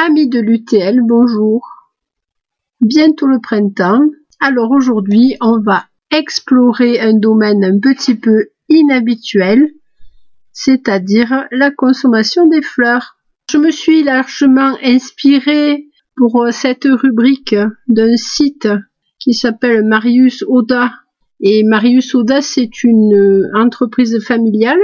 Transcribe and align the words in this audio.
Amis 0.00 0.28
de 0.28 0.38
l'UTL, 0.38 1.00
bonjour. 1.02 1.68
Bientôt 2.80 3.26
le 3.26 3.40
printemps. 3.40 4.04
Alors 4.38 4.70
aujourd'hui, 4.70 5.34
on 5.40 5.58
va 5.60 5.86
explorer 6.12 7.00
un 7.00 7.14
domaine 7.14 7.64
un 7.64 7.80
petit 7.80 8.14
peu 8.14 8.50
inhabituel, 8.68 9.72
c'est-à-dire 10.52 11.48
la 11.50 11.72
consommation 11.72 12.46
des 12.46 12.62
fleurs. 12.62 13.16
Je 13.50 13.58
me 13.58 13.72
suis 13.72 14.04
largement 14.04 14.78
inspirée 14.84 15.88
pour 16.16 16.46
cette 16.52 16.86
rubrique 16.86 17.56
d'un 17.88 18.16
site 18.16 18.68
qui 19.18 19.34
s'appelle 19.34 19.84
Marius 19.84 20.44
Oda. 20.46 20.92
Et 21.40 21.64
Marius 21.64 22.14
Oda, 22.14 22.40
c'est 22.40 22.84
une 22.84 23.50
entreprise 23.52 24.24
familiale 24.24 24.78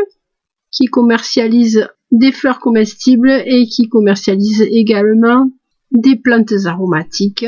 qui 0.73 0.87
commercialise 0.87 1.87
des 2.15 2.31
fleurs 2.31 2.61
comestibles 2.61 3.43
et 3.45 3.67
qui 3.67 3.89
commercialise 3.89 4.63
également 4.63 5.51
des 5.91 6.15
plantes 6.15 6.55
aromatiques. 6.65 7.47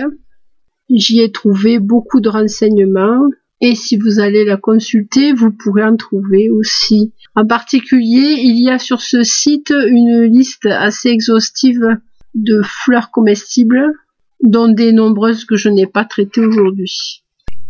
J'y 0.90 1.20
ai 1.20 1.30
trouvé 1.30 1.78
beaucoup 1.78 2.20
de 2.20 2.28
renseignements 2.28 3.28
et 3.60 3.76
si 3.76 3.96
vous 3.96 4.18
allez 4.18 4.44
la 4.44 4.56
consulter, 4.56 5.32
vous 5.32 5.52
pourrez 5.52 5.84
en 5.84 5.96
trouver 5.96 6.50
aussi. 6.50 7.12
En 7.36 7.46
particulier, 7.46 8.38
il 8.42 8.60
y 8.60 8.68
a 8.68 8.78
sur 8.78 9.00
ce 9.00 9.22
site 9.22 9.70
une 9.70 10.24
liste 10.24 10.66
assez 10.66 11.10
exhaustive 11.10 11.86
de 12.34 12.60
fleurs 12.62 13.10
comestibles, 13.12 13.92
dont 14.42 14.68
des 14.68 14.92
nombreuses 14.92 15.44
que 15.44 15.56
je 15.56 15.68
n'ai 15.68 15.86
pas 15.86 16.04
traitées 16.04 16.44
aujourd'hui. 16.44 17.22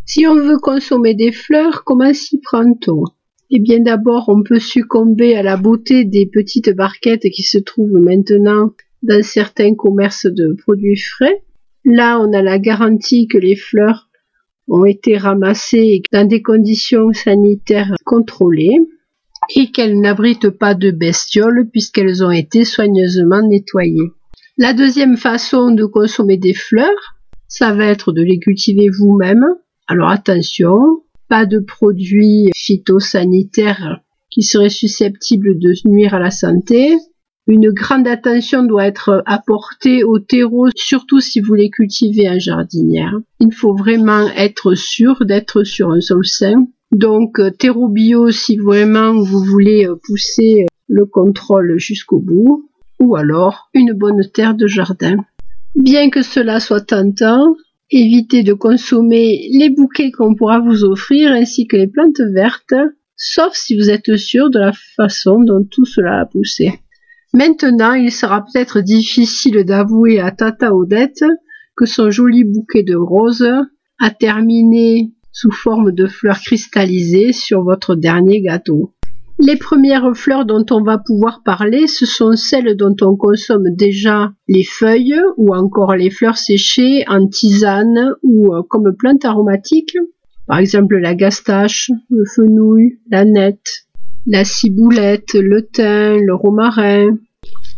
Si 0.06 0.26
on 0.26 0.34
veut 0.34 0.58
consommer 0.58 1.14
des 1.14 1.30
fleurs, 1.30 1.84
comment 1.84 2.12
s'y 2.12 2.40
prend-on? 2.40 3.04
Eh 3.50 3.60
bien 3.60 3.80
d'abord, 3.80 4.28
on 4.28 4.42
peut 4.42 4.58
succomber 4.58 5.36
à 5.36 5.42
la 5.42 5.56
beauté 5.56 6.04
des 6.04 6.26
petites 6.26 6.74
barquettes 6.74 7.28
qui 7.30 7.42
se 7.42 7.58
trouvent 7.58 8.00
maintenant 8.00 8.72
dans 9.02 9.22
certains 9.22 9.74
commerces 9.74 10.26
de 10.26 10.54
produits 10.54 10.98
frais. 10.98 11.42
Là, 11.84 12.18
on 12.20 12.32
a 12.32 12.42
la 12.42 12.58
garantie 12.58 13.28
que 13.28 13.38
les 13.38 13.54
fleurs 13.54 14.08
ont 14.68 14.84
été 14.84 15.16
ramassées 15.16 16.02
dans 16.12 16.26
des 16.26 16.42
conditions 16.42 17.12
sanitaires 17.12 17.94
contrôlées 18.04 18.78
et 19.54 19.70
qu'elles 19.70 20.00
n'abritent 20.00 20.50
pas 20.50 20.74
de 20.74 20.90
bestioles 20.90 21.68
puisqu'elles 21.70 22.24
ont 22.24 22.32
été 22.32 22.64
soigneusement 22.64 23.46
nettoyées. 23.46 24.10
La 24.58 24.72
deuxième 24.72 25.16
façon 25.16 25.70
de 25.70 25.84
consommer 25.84 26.36
des 26.36 26.54
fleurs, 26.54 27.16
ça 27.46 27.72
va 27.72 27.84
être 27.86 28.12
de 28.12 28.22
les 28.22 28.38
cultiver 28.38 28.88
vous-même. 28.88 29.44
Alors 29.86 30.08
attention, 30.08 31.02
pas 31.28 31.46
de 31.46 31.58
produits 31.58 32.50
phytosanitaires 32.54 34.00
qui 34.30 34.42
seraient 34.42 34.68
susceptibles 34.68 35.58
de 35.58 35.72
nuire 35.86 36.14
à 36.14 36.20
la 36.20 36.30
santé. 36.30 36.96
Une 37.46 37.70
grande 37.70 38.08
attention 38.08 38.64
doit 38.64 38.86
être 38.86 39.22
apportée 39.24 40.02
au 40.02 40.18
terreau, 40.18 40.66
surtout 40.74 41.20
si 41.20 41.40
vous 41.40 41.54
les 41.54 41.70
cultivez 41.70 42.28
en 42.28 42.38
jardinière. 42.38 43.14
Il 43.40 43.52
faut 43.52 43.74
vraiment 43.74 44.28
être 44.36 44.74
sûr 44.74 45.24
d'être 45.24 45.62
sur 45.62 45.92
un 45.92 46.00
sol 46.00 46.26
sain. 46.26 46.66
Donc 46.92 47.40
terreau 47.58 47.88
bio 47.88 48.30
si 48.30 48.56
vraiment 48.56 49.14
vous 49.14 49.44
voulez 49.44 49.88
pousser 50.04 50.66
le 50.88 51.06
contrôle 51.06 51.78
jusqu'au 51.78 52.20
bout, 52.20 52.68
ou 53.00 53.16
alors 53.16 53.68
une 53.74 53.92
bonne 53.92 54.22
terre 54.32 54.54
de 54.54 54.66
jardin. 54.66 55.16
Bien 55.74 56.10
que 56.10 56.22
cela 56.22 56.58
soit 56.58 56.80
tentant, 56.80 57.54
Évitez 57.90 58.42
de 58.42 58.52
consommer 58.52 59.48
les 59.52 59.70
bouquets 59.70 60.10
qu'on 60.10 60.34
pourra 60.34 60.58
vous 60.58 60.84
offrir 60.84 61.30
ainsi 61.30 61.66
que 61.66 61.76
les 61.76 61.86
plantes 61.86 62.20
vertes, 62.34 62.74
sauf 63.16 63.54
si 63.54 63.78
vous 63.78 63.90
êtes 63.90 64.16
sûr 64.16 64.50
de 64.50 64.58
la 64.58 64.72
façon 64.96 65.40
dont 65.40 65.64
tout 65.70 65.84
cela 65.84 66.20
a 66.20 66.26
poussé. 66.26 66.80
Maintenant, 67.32 67.92
il 67.92 68.10
sera 68.10 68.44
peut-être 68.44 68.80
difficile 68.80 69.64
d'avouer 69.64 70.18
à 70.20 70.30
Tata 70.32 70.74
Odette 70.74 71.24
que 71.76 71.86
son 71.86 72.10
joli 72.10 72.44
bouquet 72.44 72.82
de 72.82 72.96
roses 72.96 73.52
a 74.00 74.10
terminé 74.10 75.12
sous 75.30 75.52
forme 75.52 75.92
de 75.92 76.06
fleurs 76.06 76.40
cristallisées 76.40 77.32
sur 77.32 77.62
votre 77.62 77.94
dernier 77.94 78.40
gâteau. 78.40 78.95
Les 79.38 79.56
premières 79.56 80.16
fleurs 80.16 80.46
dont 80.46 80.64
on 80.70 80.82
va 80.82 80.96
pouvoir 80.96 81.42
parler, 81.44 81.86
ce 81.86 82.06
sont 82.06 82.36
celles 82.36 82.74
dont 82.74 82.96
on 83.02 83.16
consomme 83.16 83.68
déjà 83.74 84.32
les 84.48 84.64
feuilles 84.64 85.20
ou 85.36 85.54
encore 85.54 85.94
les 85.94 86.08
fleurs 86.08 86.38
séchées 86.38 87.04
en 87.06 87.26
tisane 87.28 88.14
ou 88.22 88.54
euh, 88.54 88.62
comme 88.68 88.96
plante 88.96 89.26
aromatique. 89.26 89.94
Par 90.46 90.58
exemple 90.58 90.96
la 90.96 91.14
gastache, 91.14 91.90
le 92.08 92.24
fenouil, 92.24 92.98
la 93.10 93.26
nette, 93.26 93.86
la 94.26 94.44
ciboulette, 94.44 95.34
le 95.34 95.66
thym, 95.66 96.24
le 96.24 96.34
romarin, 96.34 97.18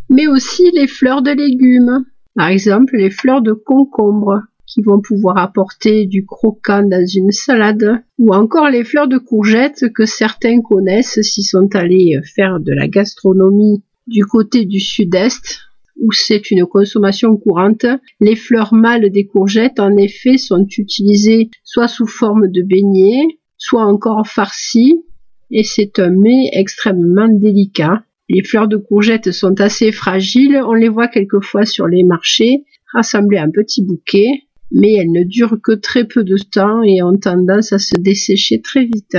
mais 0.08 0.28
aussi 0.28 0.70
les 0.72 0.86
fleurs 0.86 1.22
de 1.22 1.32
légumes, 1.32 2.04
par 2.36 2.48
exemple 2.48 2.96
les 2.96 3.10
fleurs 3.10 3.42
de 3.42 3.52
concombre, 3.52 4.42
qui 4.68 4.82
vont 4.82 5.00
pouvoir 5.00 5.38
apporter 5.38 6.06
du 6.06 6.26
croquant 6.26 6.82
dans 6.82 7.06
une 7.06 7.32
salade, 7.32 8.02
ou 8.18 8.34
encore 8.34 8.68
les 8.68 8.84
fleurs 8.84 9.08
de 9.08 9.18
courgettes 9.18 9.86
que 9.94 10.04
certains 10.04 10.60
connaissent 10.60 11.20
s'ils 11.22 11.44
sont 11.44 11.68
allés 11.74 12.14
faire 12.34 12.60
de 12.60 12.72
la 12.72 12.86
gastronomie 12.86 13.82
du 14.06 14.24
côté 14.24 14.66
du 14.66 14.78
sud-est, 14.78 15.60
où 16.00 16.12
c'est 16.12 16.50
une 16.50 16.66
consommation 16.66 17.36
courante. 17.36 17.86
Les 18.20 18.36
fleurs 18.36 18.74
mâles 18.74 19.10
des 19.10 19.26
courgettes, 19.26 19.80
en 19.80 19.96
effet, 19.96 20.38
sont 20.38 20.66
utilisées 20.76 21.50
soit 21.64 21.88
sous 21.88 22.06
forme 22.06 22.48
de 22.48 22.62
beignets, 22.62 23.38
soit 23.56 23.84
encore 23.84 24.26
farcies, 24.26 25.02
et 25.50 25.64
c'est 25.64 25.98
un 25.98 26.10
mets 26.10 26.50
extrêmement 26.52 27.28
délicat. 27.28 28.02
Les 28.28 28.42
fleurs 28.42 28.68
de 28.68 28.76
courgettes 28.76 29.32
sont 29.32 29.60
assez 29.60 29.92
fragiles, 29.92 30.60
on 30.66 30.74
les 30.74 30.90
voit 30.90 31.08
quelquefois 31.08 31.64
sur 31.64 31.86
les 31.86 32.04
marchés, 32.04 32.64
rassemblées 32.92 33.40
en 33.40 33.50
petits 33.50 33.82
bouquets, 33.82 34.42
mais 34.70 34.94
elles 34.94 35.12
ne 35.12 35.24
durent 35.24 35.60
que 35.62 35.72
très 35.72 36.04
peu 36.04 36.24
de 36.24 36.36
temps 36.36 36.82
et 36.82 37.02
ont 37.02 37.16
tendance 37.16 37.72
à 37.72 37.78
se 37.78 37.96
dessécher 37.96 38.60
très 38.60 38.84
vite. 38.84 39.16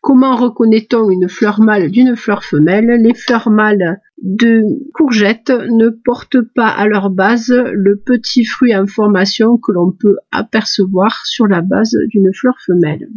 Comment 0.00 0.34
reconnaît-on 0.36 1.10
une 1.10 1.28
fleur 1.28 1.60
mâle 1.60 1.90
d'une 1.90 2.16
fleur 2.16 2.42
femelle? 2.42 3.02
Les 3.02 3.12
fleurs 3.12 3.50
mâles 3.50 4.00
de 4.22 4.62
courgettes 4.94 5.50
ne 5.50 5.90
portent 5.90 6.40
pas 6.54 6.68
à 6.68 6.86
leur 6.86 7.10
base 7.10 7.50
le 7.50 7.96
petit 7.98 8.46
fruit 8.46 8.74
en 8.74 8.86
formation 8.86 9.58
que 9.58 9.72
l'on 9.72 9.92
peut 9.92 10.16
apercevoir 10.32 11.26
sur 11.26 11.46
la 11.46 11.60
base 11.60 11.94
d'une 12.08 12.32
fleur 12.32 12.54
femelle. 12.64 13.08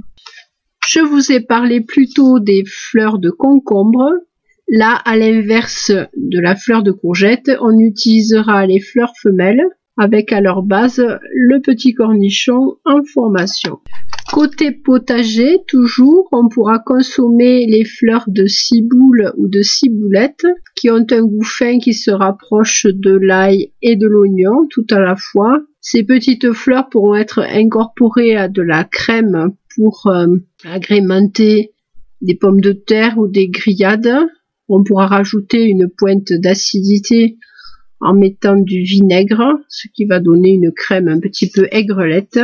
Je 0.85 0.99
vous 0.99 1.31
ai 1.31 1.39
parlé 1.39 1.79
plutôt 1.79 2.39
des 2.39 2.63
fleurs 2.65 3.17
de 3.17 3.29
concombre. 3.29 4.11
Là, 4.67 4.95
à 5.05 5.15
l'inverse 5.15 5.91
de 6.17 6.39
la 6.39 6.55
fleur 6.55 6.83
de 6.83 6.91
courgette, 6.91 7.49
on 7.61 7.79
utilisera 7.79 8.65
les 8.65 8.81
fleurs 8.81 9.13
femelles 9.21 9.63
avec 9.97 10.31
à 10.31 10.41
leur 10.41 10.63
base 10.63 11.05
le 11.33 11.59
petit 11.61 11.93
cornichon 11.93 12.77
en 12.85 13.03
formation. 13.03 13.79
Côté 14.31 14.71
potager, 14.71 15.59
toujours, 15.67 16.27
on 16.31 16.49
pourra 16.49 16.79
consommer 16.79 17.67
les 17.67 17.85
fleurs 17.85 18.25
de 18.27 18.47
ciboule 18.47 19.31
ou 19.37 19.47
de 19.47 19.61
ciboulette 19.61 20.45
qui 20.75 20.89
ont 20.89 21.05
un 21.11 21.21
goût 21.21 21.43
fin 21.43 21.77
qui 21.77 21.93
se 21.93 22.09
rapproche 22.09 22.87
de 22.87 23.11
l'ail 23.11 23.71
et 23.83 23.95
de 23.95 24.07
l'oignon 24.07 24.65
tout 24.69 24.87
à 24.89 24.99
la 24.99 25.15
fois. 25.15 25.59
Ces 25.81 26.03
petites 26.03 26.51
fleurs 26.53 26.89
pourront 26.89 27.15
être 27.15 27.39
incorporées 27.39 28.35
à 28.35 28.47
de 28.47 28.61
la 28.63 28.85
crème 28.85 29.51
pour 29.75 30.07
euh, 30.07 30.37
agrémenter 30.63 31.73
des 32.21 32.35
pommes 32.35 32.61
de 32.61 32.71
terre 32.71 33.19
ou 33.19 33.27
des 33.27 33.49
grillades. 33.49 34.17
On 34.67 34.83
pourra 34.83 35.05
rajouter 35.07 35.65
une 35.65 35.89
pointe 35.89 36.31
d'acidité 36.31 37.37
en 38.03 38.13
mettant 38.13 38.55
du 38.55 38.81
vinaigre, 38.81 39.59
ce 39.69 39.87
qui 39.93 40.05
va 40.05 40.19
donner 40.19 40.51
une 40.51 40.71
crème 40.71 41.07
un 41.07 41.19
petit 41.19 41.49
peu 41.49 41.67
aigrelette. 41.71 42.39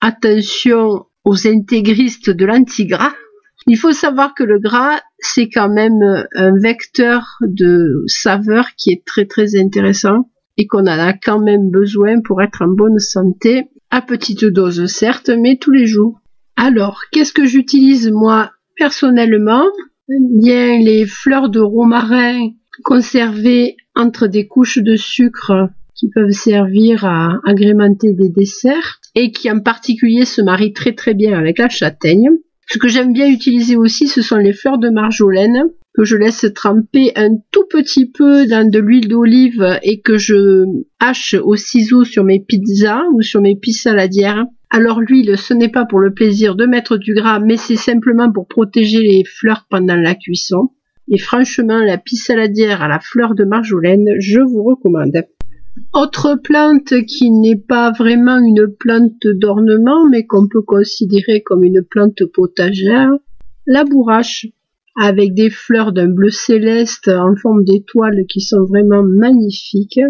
Attention 0.00 1.04
aux 1.24 1.46
intégristes 1.46 2.30
de 2.30 2.46
l'antigras. 2.46 3.12
Il 3.66 3.76
faut 3.76 3.92
savoir 3.92 4.34
que 4.34 4.44
le 4.44 4.58
gras, 4.58 5.00
c'est 5.18 5.48
quand 5.48 5.68
même 5.68 6.00
un 6.34 6.58
vecteur 6.58 7.36
de 7.42 8.02
saveur 8.06 8.68
qui 8.76 8.92
est 8.92 9.04
très 9.04 9.26
très 9.26 9.58
intéressant 9.58 10.30
et 10.56 10.66
qu'on 10.66 10.82
en 10.82 10.86
a 10.86 11.12
quand 11.12 11.40
même 11.40 11.70
besoin 11.70 12.20
pour 12.20 12.40
être 12.42 12.62
en 12.62 12.68
bonne 12.68 12.98
santé, 12.98 13.64
à 13.90 14.00
petite 14.00 14.44
dose 14.44 14.86
certes, 14.86 15.30
mais 15.30 15.56
tous 15.56 15.70
les 15.70 15.86
jours. 15.86 16.20
Alors, 16.56 17.00
qu'est-ce 17.12 17.32
que 17.32 17.44
j'utilise 17.44 18.10
moi 18.10 18.52
personnellement? 18.76 19.66
Bien 20.08 20.78
les 20.78 21.06
fleurs 21.06 21.50
de 21.50 21.60
romarin 21.60 22.50
conservées 22.84 23.76
entre 23.98 24.28
des 24.28 24.46
couches 24.46 24.78
de 24.78 24.96
sucre 24.96 25.68
qui 25.94 26.08
peuvent 26.08 26.30
servir 26.30 27.04
à 27.04 27.40
agrémenter 27.44 28.12
des 28.12 28.28
desserts 28.30 29.00
et 29.14 29.32
qui 29.32 29.50
en 29.50 29.60
particulier 29.60 30.24
se 30.24 30.40
marient 30.40 30.72
très 30.72 30.94
très 30.94 31.12
bien 31.12 31.36
avec 31.36 31.58
la 31.58 31.68
châtaigne. 31.68 32.28
Ce 32.70 32.78
que 32.78 32.88
j'aime 32.88 33.12
bien 33.12 33.28
utiliser 33.28 33.76
aussi, 33.76 34.06
ce 34.06 34.22
sont 34.22 34.36
les 34.36 34.52
fleurs 34.52 34.78
de 34.78 34.90
marjolaine 34.90 35.64
que 35.94 36.04
je 36.04 36.16
laisse 36.16 36.46
tremper 36.54 37.10
un 37.16 37.30
tout 37.50 37.64
petit 37.68 38.08
peu 38.08 38.46
dans 38.46 38.70
de 38.70 38.78
l'huile 38.78 39.08
d'olive 39.08 39.78
et 39.82 40.00
que 40.00 40.16
je 40.16 40.64
hache 41.00 41.34
au 41.34 41.56
ciseau 41.56 42.04
sur 42.04 42.22
mes 42.22 42.38
pizzas 42.38 43.02
ou 43.14 43.22
sur 43.22 43.40
mes 43.40 43.56
pistes 43.56 43.82
saladières. 43.82 44.44
Alors 44.70 45.00
l'huile, 45.00 45.36
ce 45.36 45.54
n'est 45.54 45.70
pas 45.70 45.86
pour 45.86 45.98
le 45.98 46.14
plaisir 46.14 46.54
de 46.54 46.66
mettre 46.66 46.98
du 46.98 47.14
gras, 47.14 47.40
mais 47.40 47.56
c'est 47.56 47.74
simplement 47.74 48.30
pour 48.30 48.46
protéger 48.46 49.00
les 49.00 49.24
fleurs 49.24 49.66
pendant 49.68 49.96
la 49.96 50.14
cuisson. 50.14 50.70
Et 51.10 51.18
franchement, 51.18 51.78
la 51.78 51.96
pisse 51.96 52.26
saladière 52.26 52.82
à 52.82 52.88
la 52.88 53.00
fleur 53.00 53.34
de 53.34 53.44
marjolaine, 53.44 54.08
je 54.18 54.40
vous 54.40 54.62
recommande. 54.62 55.24
Autre 55.94 56.38
plante 56.42 56.92
qui 57.06 57.30
n'est 57.30 57.56
pas 57.56 57.92
vraiment 57.92 58.38
une 58.38 58.66
plante 58.78 59.26
d'ornement, 59.40 60.06
mais 60.10 60.26
qu'on 60.26 60.48
peut 60.48 60.62
considérer 60.62 61.42
comme 61.42 61.64
une 61.64 61.82
plante 61.82 62.24
potagère, 62.34 63.10
la 63.66 63.84
bourrache, 63.84 64.46
avec 65.00 65.32
des 65.34 65.50
fleurs 65.50 65.92
d'un 65.92 66.08
bleu 66.08 66.30
céleste 66.30 67.08
en 67.08 67.36
forme 67.36 67.64
d'étoile 67.64 68.24
qui 68.28 68.40
sont 68.40 68.64
vraiment 68.64 69.02
magnifiques. 69.02 70.00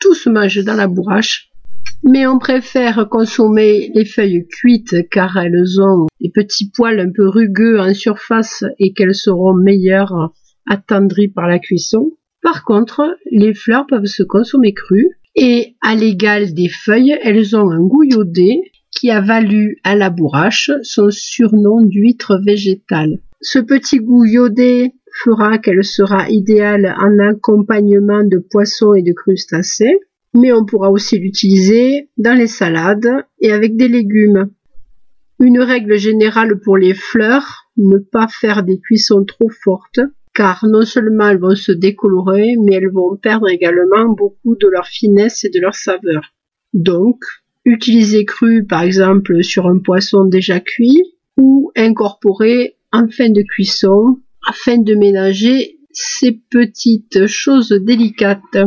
Tout 0.00 0.14
se 0.14 0.30
mange 0.30 0.64
dans 0.64 0.74
la 0.74 0.88
bourrache, 0.88 1.50
mais 2.02 2.26
on 2.26 2.38
préfère 2.38 3.08
consommer 3.08 3.90
les 3.94 4.04
feuilles 4.04 4.46
cuites 4.48 5.08
car 5.10 5.36
elles 5.36 5.80
ont 5.80 6.06
des 6.20 6.30
petits 6.30 6.70
poils 6.70 7.00
un 7.00 7.12
peu 7.14 7.28
rugueux 7.28 7.78
en 7.78 7.92
surface 7.94 8.64
et 8.78 8.92
qu'elles 8.92 9.14
seront 9.14 9.54
meilleures 9.54 10.32
attendries 10.68 11.28
par 11.28 11.48
la 11.48 11.58
cuisson. 11.58 12.12
Par 12.42 12.64
contre, 12.64 13.16
les 13.30 13.54
fleurs 13.54 13.86
peuvent 13.86 14.04
se 14.04 14.22
consommer 14.22 14.72
crues 14.72 15.18
et 15.34 15.76
à 15.82 15.94
l'égal 15.94 16.52
des 16.54 16.68
feuilles, 16.68 17.16
elles 17.22 17.56
ont 17.56 17.70
un 17.70 17.80
goût 17.80 18.04
iodé 18.04 18.72
qui 18.90 19.10
a 19.10 19.20
valu 19.20 19.78
à 19.84 19.94
la 19.94 20.10
bourrache 20.10 20.70
son 20.82 21.10
surnom 21.10 21.82
d'huître 21.82 22.40
végétale. 22.44 23.20
Ce 23.40 23.58
petit 23.58 23.98
goût 23.98 24.24
iodé 24.24 24.92
fera 25.22 25.58
qu'elle 25.58 25.84
sera 25.84 26.28
idéale 26.28 26.94
en 26.98 27.18
accompagnement 27.18 28.24
de 28.24 28.38
poissons 28.38 28.94
et 28.94 29.02
de 29.02 29.12
crustacés, 29.12 30.00
mais 30.34 30.52
on 30.52 30.64
pourra 30.64 30.90
aussi 30.90 31.18
l'utiliser 31.18 32.08
dans 32.16 32.36
les 32.36 32.46
salades 32.46 33.24
et 33.40 33.52
avec 33.52 33.76
des 33.76 33.88
légumes. 33.88 34.50
Une 35.40 35.60
règle 35.60 35.98
générale 35.98 36.58
pour 36.58 36.76
les 36.76 36.94
fleurs, 36.94 37.70
ne 37.76 37.98
pas 37.98 38.26
faire 38.26 38.64
des 38.64 38.80
cuissons 38.80 39.24
trop 39.24 39.50
fortes, 39.62 40.00
car 40.38 40.64
non 40.68 40.84
seulement 40.84 41.30
elles 41.30 41.40
vont 41.40 41.56
se 41.56 41.72
décolorer, 41.72 42.54
mais 42.64 42.76
elles 42.76 42.92
vont 42.92 43.16
perdre 43.16 43.48
également 43.48 44.08
beaucoup 44.08 44.54
de 44.54 44.68
leur 44.68 44.86
finesse 44.86 45.42
et 45.42 45.48
de 45.48 45.58
leur 45.58 45.74
saveur. 45.74 46.32
Donc, 46.72 47.16
utiliser 47.64 48.24
cru 48.24 48.64
par 48.64 48.82
exemple 48.82 49.42
sur 49.42 49.66
un 49.66 49.80
poisson 49.80 50.24
déjà 50.26 50.60
cuit 50.60 51.02
ou 51.36 51.72
incorporer 51.76 52.76
en 52.92 53.08
fin 53.08 53.30
de 53.30 53.42
cuisson 53.42 54.20
afin 54.46 54.78
de 54.78 54.94
ménager 54.94 55.80
ces 55.90 56.40
petites 56.50 57.26
choses 57.26 57.70
délicates. 57.70 58.58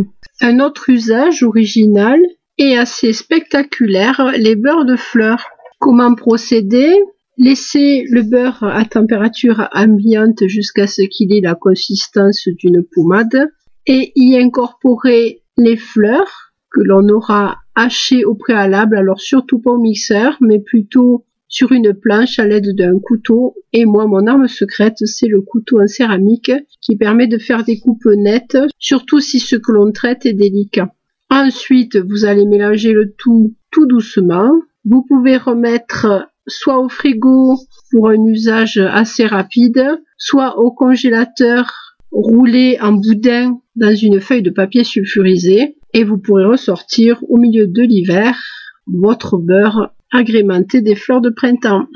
Un 0.42 0.60
autre 0.60 0.90
usage 0.90 1.42
original 1.42 2.20
et 2.58 2.78
assez 2.78 3.14
spectaculaire, 3.14 4.34
les 4.38 4.58
beurres 4.58 4.84
de 4.84 4.98
fleurs. 4.98 5.46
Comment 5.80 6.16
procéder? 6.16 6.94
Laissez 7.38 8.06
le 8.10 8.24
beurre 8.24 8.64
à 8.64 8.86
température 8.86 9.70
ambiante 9.74 10.46
jusqu'à 10.48 10.88
ce 10.88 11.02
qu'il 11.04 11.34
ait 11.34 11.42
la 11.42 11.56
consistance 11.56 12.48
d'une 12.48 12.84
pommade 12.84 13.50
et 13.88 14.12
y 14.16 14.38
incorporer 14.38 15.42
les 15.58 15.78
fleurs 15.78 16.54
que 16.72 16.82
l'on 16.82 17.08
aura 17.10 17.58
hachées 17.76 18.26
au 18.26 18.36
préalable, 18.36 18.98
alors 18.98 19.20
surtout 19.20 19.60
pas 19.60 19.72
au 19.72 19.80
mixeur, 19.80 20.38
mais 20.42 20.60
plutôt 20.60 21.26
sur 21.48 21.72
une 21.74 21.94
planche 21.94 22.40
à 22.40 22.46
l'aide 22.46 22.76
d'un 22.76 22.98
couteau. 23.00 23.56
Et 23.74 23.86
moi, 23.86 24.08
mon 24.08 24.26
arme 24.28 24.48
secrète, 24.48 24.98
c'est 25.06 25.28
le 25.28 25.42
couteau 25.42 25.82
en 25.82 25.88
céramique 25.88 26.52
qui 26.82 26.96
permet 26.96 27.28
de 27.28 27.38
faire 27.38 27.64
des 27.64 27.80
coupes 27.80 28.06
nettes, 28.06 28.58
surtout 28.80 29.20
si 29.20 29.40
ce 29.40 29.56
que 29.56 29.72
l'on 29.72 29.92
traite 29.92 30.26
est 30.26 30.34
délicat. 30.34 30.94
Ensuite, 31.30 31.98
vous 31.98 32.26
allez 32.26 32.46
mélanger 32.46 32.94
le 32.94 33.14
tout 33.18 33.54
tout 33.72 33.86
doucement. 33.86 34.52
Vous 34.86 35.04
pouvez 35.04 35.38
remettre 35.38 36.28
soit 36.48 36.80
au 36.80 36.90
frigo 36.90 37.58
pour 37.92 38.10
un 38.10 38.24
usage 38.26 38.78
assez 38.78 39.26
rapide, 39.26 40.02
soit 40.18 40.58
au 40.58 40.72
congélateur 40.72 41.98
roulé 42.12 42.78
en 42.82 42.94
boudin 42.94 43.60
dans 43.76 43.96
une 43.96 44.20
feuille 44.20 44.42
de 44.42 44.50
papier 44.50 44.84
sulfurisé 44.84 45.78
et 45.94 46.04
vous 46.04 46.18
pourrez 46.18 46.46
ressortir 46.46 47.24
au 47.30 47.38
milieu 47.38 47.68
de 47.68 47.82
l'hiver 47.82 48.38
votre 48.88 49.38
beurre 49.38 49.94
agrémenté 50.12 50.82
des 50.82 50.96
fleurs 50.96 51.22
de 51.22 51.30
printemps. 51.30 51.88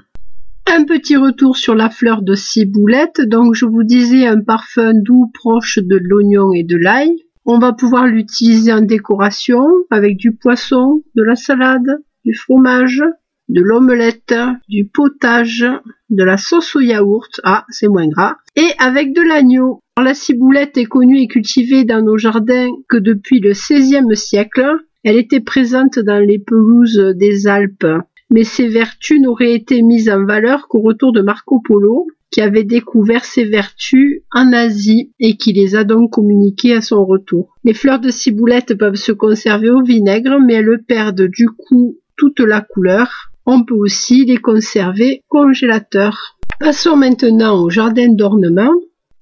Un 0.68 0.83
petit 0.83 1.15
retour 1.15 1.57
sur 1.57 1.75
la 1.75 1.89
fleur 1.89 2.21
de 2.21 2.33
ciboulette. 2.33 3.21
Donc 3.21 3.53
je 3.53 3.65
vous 3.65 3.83
disais 3.83 4.25
un 4.25 4.42
parfum 4.42 4.94
doux 4.94 5.31
proche 5.33 5.80
de 5.80 5.97
l'oignon 5.97 6.53
et 6.53 6.63
de 6.63 6.75
l'ail. 6.75 7.12
On 7.45 7.59
va 7.59 7.74
pouvoir 7.74 8.07
l'utiliser 8.07 8.74
en 8.74 8.81
décoration 8.81 9.63
avec 9.92 10.18
du 10.18 10.36
poisson, 10.36 11.03
de 11.15 11.24
la 11.24 11.36
salade, 11.36 12.01
du 12.25 12.33
fromage, 12.33 13.03
de 13.50 13.62
l'omelette, 13.62 14.36
du 14.68 14.88
potage, 14.88 15.65
de 16.09 16.24
la 16.24 16.38
sauce 16.38 16.75
au 16.75 16.80
yaourt, 16.80 17.42
ah 17.44 17.65
c'est 17.69 17.88
moins 17.88 18.07
gras, 18.07 18.38
et 18.56 18.69
avec 18.80 19.13
de 19.13 19.21
l'agneau. 19.21 19.80
La 20.01 20.13
ciboulette 20.13 20.77
est 20.77 20.86
connue 20.86 21.21
et 21.21 21.27
cultivée 21.27 21.86
dans 21.86 22.01
nos 22.01 22.18
jardins 22.18 22.69
que 22.89 22.97
depuis 22.97 23.39
le 23.39 23.51
XVIe 23.51 24.15
siècle. 24.15 24.65
Elle 25.03 25.18
était 25.18 25.39
présente 25.39 26.00
dans 26.00 26.19
les 26.19 26.39
pelouses 26.39 27.13
des 27.15 27.47
Alpes, 27.47 27.88
mais 28.31 28.44
ses 28.44 28.68
vertus 28.68 29.21
n'auraient 29.21 29.53
été 29.53 29.83
mises 29.83 30.09
en 30.09 30.25
valeur 30.25 30.68
qu'au 30.68 30.81
retour 30.81 31.13
de 31.13 31.21
Marco 31.21 31.62
Polo, 31.63 32.07
qui 32.31 32.42
avait 32.42 32.63
découvert 32.63 33.24
ses 33.24 33.45
vertus 33.45 34.21
en 34.33 34.51
Asie 34.51 35.12
et 35.19 35.38
qui 35.38 35.53
les 35.53 35.75
a 35.75 35.83
donc 35.83 36.12
communiquées 36.12 36.74
à 36.74 36.81
son 36.81 37.06
retour. 37.06 37.56
Les 37.63 37.74
fleurs 37.74 38.00
de 38.00 38.09
ciboulette 38.09 38.77
peuvent 38.77 38.95
se 38.95 39.12
conserver 39.12 39.69
au 39.69 39.83
vinaigre, 39.83 40.39
mais 40.45 40.56
elles 40.56 40.83
perdent 40.86 41.27
du 41.27 41.47
coup 41.47 41.97
toute 42.18 42.39
la 42.39 42.62
couleur 42.62 43.31
on 43.45 43.63
peut 43.63 43.75
aussi 43.75 44.25
les 44.25 44.38
conserver 44.38 45.21
congélateur. 45.30 46.38
Passons 46.59 46.95
maintenant 46.95 47.62
au 47.62 47.69
jardin 47.69 48.09
d'ornement 48.09 48.74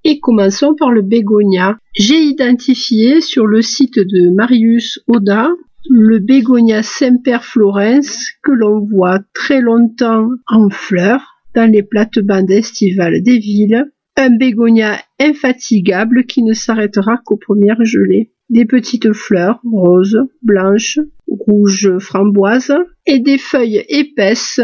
et 0.04 0.20
commençons 0.20 0.75
par 0.75 0.92
le 0.92 1.02
bégonia. 1.02 1.78
J'ai 1.94 2.22
identifié 2.22 3.22
sur 3.22 3.48
le 3.48 3.62
site 3.62 3.98
de 3.98 4.34
Marius 4.34 5.00
Oda 5.08 5.50
le 5.90 6.20
bégonia 6.20 6.81
Semper 6.81 7.40
Florence 7.42 8.30
que 8.42 8.52
l'on 8.52 8.80
voit 8.80 9.20
très 9.34 9.60
longtemps 9.60 10.30
en 10.48 10.70
fleurs 10.70 11.36
dans 11.56 11.70
les 11.70 11.84
plates-bandes 11.84 12.52
estivales 12.52 13.22
des 13.22 13.38
villes. 13.38 13.92
Un 14.16 14.30
bégonia 14.30 14.98
infatigable 15.20 16.25
qui 16.25 16.44
ne 16.44 16.54
s'arrêtera 16.54 17.18
qu'aux 17.25 17.38
premières 17.38 17.84
gelées. 17.84 18.31
Des 18.54 18.66
petites 18.66 19.14
fleurs 19.14 19.60
roses, 19.64 20.20
blanches, 20.44 21.00
rouge 21.28 21.98
framboise 21.98 22.72
et 23.08 23.18
des 23.18 23.40
feuilles 23.40 23.84
épaisses, 23.90 24.62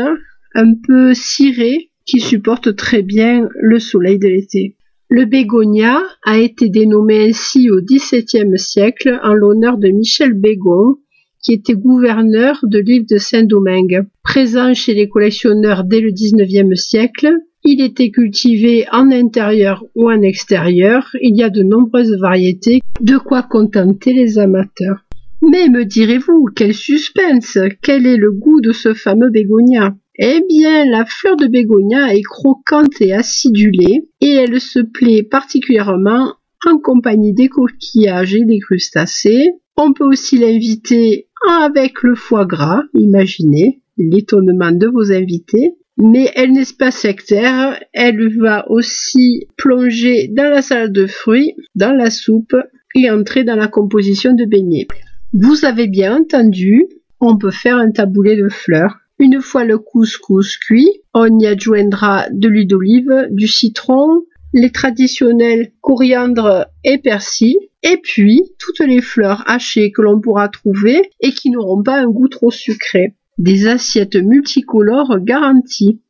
un 0.54 0.76
peu 0.76 1.16
cirées, 1.16 1.90
qui 2.06 2.20
supportent 2.20 2.76
très 2.76 3.02
bien 3.02 3.50
le 3.60 3.80
soleil 3.80 4.20
de 4.20 4.28
l'été. 4.28 4.76
Le 5.10 5.26
bégonia 5.26 6.04
a 6.24 6.38
été 6.38 6.70
dénommé 6.70 7.30
ainsi 7.30 7.72
au 7.72 7.82
XVIIe 7.82 8.60
siècle 8.60 9.20
en 9.24 9.34
l'honneur 9.34 9.80
de 9.80 9.88
Michel 9.90 10.34
Bégon, 10.34 10.98
qui 11.42 11.54
était 11.54 11.74
gouverneur 11.74 12.60
de 12.62 12.78
l'île 12.78 13.08
de 13.08 13.18
Saint-Domingue. 13.18 14.06
Présent 14.22 14.72
chez 14.76 14.94
les 14.94 15.10
collectionneurs 15.10 15.84
dès 15.84 16.00
le 16.00 16.12
XIXe 16.12 16.80
siècle, 16.80 17.34
il 17.64 17.82
était 17.82 18.12
cultivé 18.12 18.86
en 18.92 19.12
intérieur 19.12 19.86
ou 19.96 20.10
en 20.10 20.22
extérieur. 20.22 21.10
Il 21.22 21.36
y 21.36 21.44
a 21.44 21.50
de 21.50 21.64
nombreuses 21.64 22.16
variétés, 22.20 22.80
de 23.02 23.18
quoi 23.18 23.44
contenter 23.44 24.14
les 24.14 24.40
amateurs. 24.40 25.06
Mais 25.42 25.70
me 25.70 25.86
direz-vous, 25.86 26.46
quel 26.56 26.74
suspense 26.74 27.58
Quel 27.82 28.06
est 28.06 28.18
le 28.18 28.32
goût 28.32 28.62
de 28.62 28.72
ce 28.72 28.94
fameux 28.94 29.30
bégonia? 29.30 29.96
Eh 30.18 30.42
bien, 30.50 30.86
la 30.86 31.06
fleur 31.06 31.38
de 31.38 31.48
bégonia 31.48 32.14
est 32.14 32.24
croquante 32.24 33.00
et 33.00 33.14
acidulée, 33.14 34.10
et 34.20 34.32
elle 34.32 34.60
se 34.60 34.80
plaît 34.80 35.24
particulièrement 35.24 36.34
en 36.68 36.78
compagnie 36.78 37.34
des 37.34 37.48
coquillages 37.48 38.36
et 38.36 38.44
des 38.44 38.60
crustacés. 38.60 39.52
On 39.78 39.94
peut 39.94 40.06
aussi 40.06 40.38
l'inviter 40.38 41.30
avec 41.48 42.04
le 42.04 42.16
foie 42.16 42.46
gras, 42.46 42.84
imaginez 42.96 43.82
l'étonnement 43.98 44.72
de 44.72 44.88
vos 44.88 45.14
invités. 45.14 45.76
Mais 46.02 46.32
elle 46.36 46.54
n'est 46.54 46.64
pas 46.78 46.92
sectaire, 46.92 47.78
elle 47.92 48.38
va 48.40 48.70
aussi 48.72 49.48
plonger 49.58 50.30
dans 50.30 50.50
la 50.50 50.62
salade 50.62 50.94
de 50.94 51.08
fruits, 51.08 51.56
dans 51.76 51.92
la 51.92 52.10
soupe 52.10 52.56
et 52.96 53.12
entrer 53.12 53.44
dans 53.44 53.58
la 53.58 53.68
composition 53.68 54.34
de 54.34 54.46
beignets. 54.46 54.88
Vous 55.34 55.66
avez 55.66 55.88
bien 55.88 56.22
entendu, 56.22 56.86
on 57.20 57.38
peut 57.38 57.52
faire 57.52 57.76
un 57.76 57.92
taboulé 57.92 58.38
de 58.38 58.48
fleurs. 58.48 58.98
Une 59.20 59.42
fois 59.42 59.66
le 59.66 59.78
couscous 59.78 60.58
cuit, 60.58 60.90
on 61.14 61.38
y 61.38 61.46
adjoindra 61.46 62.28
de 62.32 62.48
l'huile 62.48 62.68
d'olive, 62.68 63.28
du 63.32 63.48
citron, 63.48 64.24
les 64.54 64.72
traditionnels 64.72 65.72
coriandre 65.82 66.68
et 66.86 66.98
persil, 66.98 67.58
et 67.84 67.98
puis 68.02 68.42
toutes 68.58 68.88
les 68.88 69.02
fleurs 69.02 69.44
hachées 69.48 69.92
que 69.92 70.02
l'on 70.02 70.20
pourra 70.20 70.48
trouver 70.48 71.02
et 71.20 71.32
qui 71.32 71.50
n'auront 71.50 71.84
pas 71.84 72.00
un 72.00 72.08
goût 72.08 72.30
trop 72.30 72.52
sucré. 72.52 73.16
Des 73.40 73.68
assiettes 73.68 74.18
multicolores 74.18 75.18
garanties. 75.22 76.02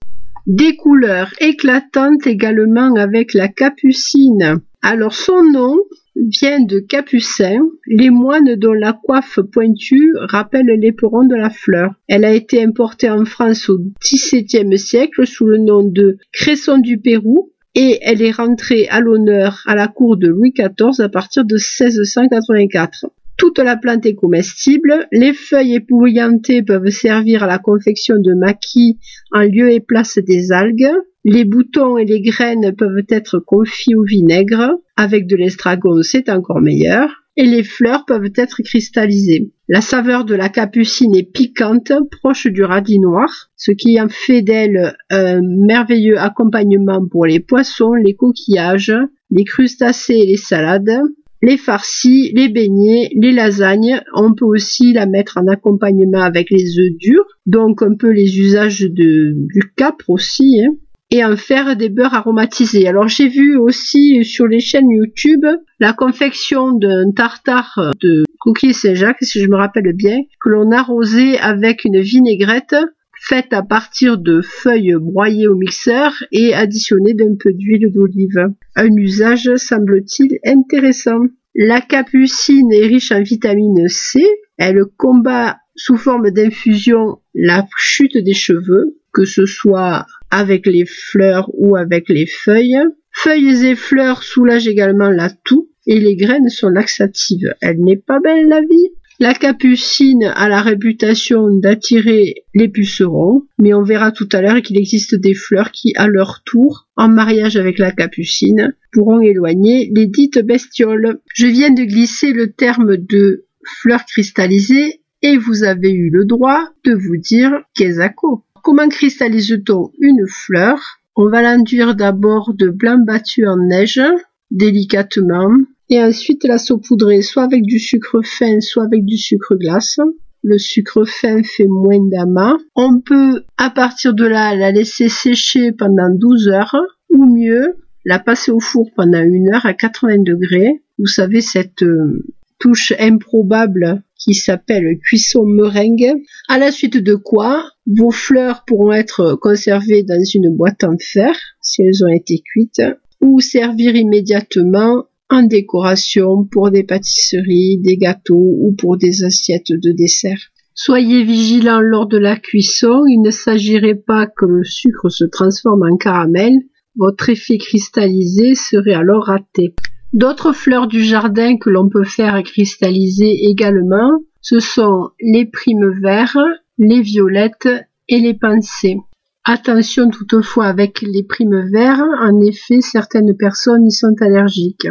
Des 0.47 0.75
couleurs 0.75 1.31
éclatantes 1.39 2.25
également 2.25 2.95
avec 2.95 3.35
la 3.35 3.47
capucine. 3.47 4.61
Alors 4.81 5.13
son 5.13 5.43
nom 5.43 5.77
vient 6.15 6.59
de 6.59 6.79
Capucin, 6.79 7.59
les 7.85 8.09
moines 8.09 8.55
dont 8.55 8.73
la 8.73 8.93
coiffe 8.93 9.39
pointue 9.53 10.11
rappelle 10.17 10.71
l'éperon 10.79 11.23
de 11.23 11.35
la 11.35 11.51
fleur. 11.51 11.93
Elle 12.07 12.25
a 12.25 12.33
été 12.33 12.63
importée 12.63 13.11
en 13.11 13.25
France 13.25 13.69
au 13.69 13.77
XVIIe 14.03 14.79
siècle 14.79 15.27
sous 15.27 15.45
le 15.45 15.59
nom 15.59 15.83
de 15.83 16.17
Cresson 16.33 16.79
du 16.79 16.97
Pérou 16.97 17.51
et 17.75 17.99
elle 18.01 18.23
est 18.23 18.31
rentrée 18.31 18.87
à 18.89 19.01
l'honneur 19.01 19.61
à 19.67 19.75
la 19.75 19.87
cour 19.87 20.17
de 20.17 20.29
Louis 20.29 20.51
XIV 20.51 20.99
à 20.99 21.09
partir 21.09 21.45
de 21.45 21.55
1684. 21.55 23.05
Toute 23.39 23.59
la 23.59 23.77
plante 23.77 24.05
est 24.05 24.15
comestible. 24.15 25.07
Les 25.13 25.31
feuilles 25.31 25.75
épouillantées 25.75 26.61
peuvent 26.61 26.89
servir 26.89 27.41
à 27.43 27.47
la 27.47 27.57
confection 27.57 28.15
de 28.17 28.33
maquis 28.33 28.99
en 29.31 29.43
lieu 29.43 29.71
et 29.71 29.79
place 29.79 30.17
des 30.17 30.51
algues. 30.51 30.91
Les 31.23 31.45
boutons 31.45 31.97
et 31.97 32.03
les 32.03 32.19
graines 32.19 32.75
peuvent 32.75 33.05
être 33.07 33.39
confits 33.39 33.95
au 33.95 34.03
vinaigre. 34.03 34.73
Avec 34.97 35.25
de 35.25 35.37
l'estragon, 35.37 36.01
c'est 36.01 36.27
encore 36.27 36.59
meilleur. 36.59 37.09
Et 37.37 37.45
les 37.45 37.63
fleurs 37.63 38.03
peuvent 38.05 38.33
être 38.35 38.61
cristallisées. 38.61 39.53
La 39.69 39.79
saveur 39.79 40.25
de 40.25 40.35
la 40.35 40.49
capucine 40.49 41.15
est 41.15 41.31
piquante, 41.31 41.93
proche 42.21 42.47
du 42.47 42.63
radis 42.63 42.99
noir, 42.99 43.49
ce 43.55 43.71
qui 43.71 44.01
en 44.01 44.09
fait 44.09 44.41
d'elle 44.41 44.97
un 45.09 45.39
merveilleux 45.41 46.19
accompagnement 46.19 47.07
pour 47.09 47.25
les 47.25 47.39
poissons, 47.39 47.93
les 47.93 48.15
coquillages, 48.15 48.93
les 49.31 49.45
crustacés 49.45 50.15
et 50.15 50.25
les 50.25 50.35
salades 50.35 50.99
les 51.41 51.57
farcis, 51.57 52.31
les 52.35 52.49
beignets, 52.49 53.09
les 53.15 53.31
lasagnes. 53.31 54.01
On 54.13 54.33
peut 54.33 54.45
aussi 54.45 54.93
la 54.93 55.05
mettre 55.05 55.37
en 55.37 55.47
accompagnement 55.47 56.21
avec 56.21 56.49
les 56.49 56.79
œufs 56.79 56.97
durs, 56.97 57.25
donc 57.45 57.81
un 57.81 57.95
peu 57.95 58.09
les 58.09 58.39
usages 58.39 58.81
du 58.81 59.71
capre 59.75 60.09
aussi. 60.09 60.61
Hein. 60.61 60.73
et 61.11 61.25
en 61.25 61.35
faire 61.37 61.75
des 61.75 61.89
beurres 61.89 62.13
aromatisés. 62.13 62.87
Alors 62.87 63.07
j'ai 63.07 63.29
vu 63.29 63.57
aussi 63.57 64.23
sur 64.23 64.45
les 64.45 64.59
chaînes 64.59 64.91
YouTube 64.91 65.43
la 65.79 65.91
confection 65.93 66.71
d'un 66.71 67.11
tartare 67.11 67.93
de 67.99 68.23
coquilles 68.39 68.75
Saint-Jacques, 68.75 69.23
si 69.23 69.41
je 69.41 69.47
me 69.47 69.55
rappelle 69.55 69.91
bien, 69.93 70.19
que 70.39 70.49
l'on 70.49 70.71
arrosait 70.71 71.39
avec 71.39 71.83
une 71.83 71.99
vinaigrette 71.99 72.75
faite 73.19 73.51
à 73.51 73.61
partir 73.61 74.17
de 74.17 74.41
feuilles 74.41 74.95
broyées 74.99 75.47
au 75.47 75.55
mixeur 75.55 76.13
et 76.31 76.53
additionnées 76.53 77.13
d'un 77.13 77.35
peu 77.37 77.51
d'huile 77.53 77.91
d'olive. 77.91 78.53
Un 78.75 78.95
usage 78.95 79.55
semble-t-il 79.57 80.39
intéressant. 80.45 81.21
La 81.55 81.81
capucine 81.81 82.71
est 82.71 82.87
riche 82.87 83.11
en 83.11 83.21
vitamine 83.21 83.87
C. 83.87 84.25
Elle 84.57 84.83
combat 84.97 85.57
sous 85.75 85.97
forme 85.97 86.31
d'infusion 86.31 87.19
la 87.33 87.65
chute 87.77 88.17
des 88.17 88.33
cheveux, 88.33 88.97
que 89.13 89.25
ce 89.25 89.45
soit 89.45 90.05
avec 90.31 90.65
les 90.65 90.85
fleurs 90.85 91.49
ou 91.53 91.75
avec 91.75 92.09
les 92.09 92.25
feuilles. 92.25 92.79
Feuilles 93.11 93.65
et 93.65 93.75
fleurs 93.75 94.23
soulagent 94.23 94.67
également 94.67 95.09
la 95.09 95.29
toux 95.29 95.69
et 95.87 95.99
les 95.99 96.15
graines 96.15 96.49
sont 96.49 96.69
laxatives. 96.69 97.55
Elle 97.61 97.81
n'est 97.83 97.97
pas 97.97 98.19
belle 98.19 98.47
la 98.47 98.61
vie 98.61 98.93
la 99.19 99.33
capucine 99.33 100.23
a 100.23 100.47
la 100.47 100.61
réputation 100.61 101.49
d'attirer 101.49 102.45
les 102.55 102.69
pucerons, 102.69 103.43
mais 103.57 103.73
on 103.73 103.83
verra 103.83 104.11
tout 104.11 104.29
à 104.31 104.41
l'heure 104.41 104.61
qu'il 104.61 104.77
existe 104.77 105.15
des 105.15 105.33
fleurs 105.33 105.71
qui, 105.71 105.93
à 105.97 106.07
leur 106.07 106.41
tour, 106.45 106.87
en 106.95 107.09
mariage 107.09 107.57
avec 107.57 107.79
la 107.79 107.91
capucine, 107.91 108.73
pourront 108.93 109.19
éloigner 109.19 109.91
les 109.93 110.07
dites 110.07 110.39
bestioles. 110.39 111.19
Je 111.33 111.47
viens 111.47 111.71
de 111.71 111.83
glisser 111.83 112.31
le 112.31 112.53
terme 112.53 112.95
de 112.95 113.45
fleurs 113.65 114.05
cristallisées 114.05 115.01
et 115.21 115.37
vous 115.37 115.63
avez 115.63 115.91
eu 115.91 116.09
le 116.09 116.23
droit 116.23 116.69
de 116.85 116.93
vous 116.93 117.17
dire 117.17 117.51
Kezako. 117.75 118.45
Comment 118.63 118.87
cristallise-t-on 118.87 119.91
une 119.99 120.27
fleur? 120.27 120.79
On 121.17 121.29
va 121.29 121.41
l'enduire 121.41 121.95
d'abord 121.95 122.53
de 122.53 122.69
blanc 122.69 122.99
battu 123.05 123.45
en 123.45 123.57
neige, 123.57 124.01
délicatement, 124.49 125.51
et 125.89 126.01
ensuite 126.01 126.43
la 126.43 126.57
saupoudrer 126.57 127.21
soit 127.21 127.43
avec 127.43 127.63
du 127.63 127.79
sucre 127.79 128.21
fin, 128.23 128.61
soit 128.61 128.85
avec 128.85 129.05
du 129.05 129.17
sucre 129.17 129.55
glace. 129.55 129.97
Le 130.43 130.57
sucre 130.57 131.03
fin 131.05 131.43
fait 131.43 131.67
moins 131.67 131.99
d'amas. 132.09 132.57
On 132.75 133.01
peut 133.01 133.43
à 133.57 133.69
partir 133.69 134.13
de 134.13 134.25
là 134.25 134.55
la 134.55 134.71
laisser 134.71 135.09
sécher 135.09 135.71
pendant 135.73 136.09
12 136.09 136.47
heures 136.47 136.75
ou 137.09 137.25
mieux 137.25 137.75
la 138.05 138.19
passer 138.19 138.51
au 138.51 138.59
four 138.59 138.89
pendant 138.95 139.21
une 139.21 139.53
heure 139.53 139.65
à 139.65 139.73
80 139.73 140.23
degrés. 140.23 140.81
Vous 140.97 141.07
savez 141.07 141.41
cette 141.41 141.83
euh, 141.83 142.23
touche 142.59 142.93
improbable 142.99 144.03
qui 144.17 144.33
s'appelle 144.33 144.99
cuisson 145.01 145.45
meringue. 145.45 146.21
À 146.47 146.57
la 146.57 146.71
suite 146.71 146.97
de 146.97 147.15
quoi, 147.15 147.71
vos 147.87 148.11
fleurs 148.11 148.63
pourront 148.65 148.93
être 148.93 149.35
conservées 149.41 150.03
dans 150.03 150.23
une 150.23 150.55
boîte 150.55 150.83
en 150.83 150.95
fer 150.99 151.35
si 151.61 151.81
elles 151.81 152.03
ont 152.03 152.13
été 152.13 152.41
cuites 152.45 152.81
ou 153.21 153.39
servir 153.39 153.95
immédiatement 153.95 155.05
en 155.29 155.43
décoration 155.43 156.45
pour 156.51 156.71
des 156.71 156.83
pâtisseries, 156.83 157.79
des 157.79 157.97
gâteaux 157.97 158.57
ou 158.61 158.75
pour 158.77 158.97
des 158.97 159.23
assiettes 159.23 159.71
de 159.71 159.91
dessert. 159.91 160.49
Soyez 160.73 161.23
vigilants 161.23 161.81
lors 161.81 162.07
de 162.07 162.17
la 162.17 162.37
cuisson, 162.37 163.03
il 163.05 163.21
ne 163.21 163.31
s'agirait 163.31 164.01
pas 164.07 164.27
que 164.27 164.45
le 164.45 164.63
sucre 164.63 165.09
se 165.09 165.25
transforme 165.25 165.83
en 165.83 165.97
caramel, 165.97 166.53
votre 166.95 167.29
effet 167.29 167.57
cristallisé 167.57 168.55
serait 168.55 168.93
alors 168.93 169.25
raté. 169.25 169.75
D'autres 170.13 170.53
fleurs 170.53 170.87
du 170.87 171.03
jardin 171.03 171.57
que 171.57 171.69
l'on 171.69 171.89
peut 171.89 172.05
faire 172.05 172.41
cristalliser 172.43 173.45
également, 173.49 174.23
ce 174.41 174.59
sont 174.59 175.09
les 175.21 175.45
primes 175.45 175.91
verts, 176.01 176.37
les 176.77 177.01
violettes 177.01 177.69
et 178.07 178.19
les 178.19 178.33
pensées. 178.33 178.97
Attention 179.43 180.09
toutefois 180.09 180.65
avec 180.65 181.01
les 181.01 181.23
primes 181.23 181.69
verts, 181.71 182.03
en 182.21 182.41
effet 182.41 182.81
certaines 182.81 183.35
personnes 183.37 183.85
y 183.85 183.91
sont 183.91 184.15
allergiques. 184.21 184.87